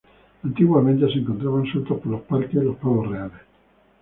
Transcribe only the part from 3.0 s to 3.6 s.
reales.